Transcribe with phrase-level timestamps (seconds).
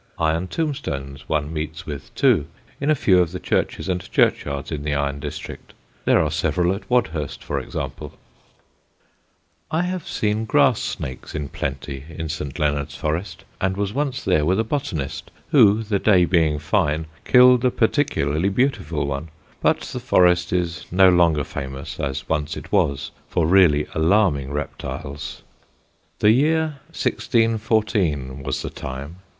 [0.17, 2.47] Iron tombstones one meets with too
[2.79, 5.73] in a few of the churches and churchyards in the iron district.
[6.05, 8.17] There are several at Wadhurst, for example.
[9.69, 12.57] [Sidenote: THE "LAND SERPENT"] I have seen grass snakes in plenty in St.
[12.57, 17.63] Leonard's Forest, and was once there with a botanist who, the day being fine, killed
[17.63, 19.29] a particularly beautiful one;
[19.61, 25.43] but the Forest is no longer famous, as once it was, for really alarming reptiles.
[26.17, 29.17] The year 1614 was the time.